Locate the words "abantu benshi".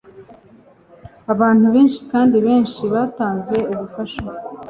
1.33-1.99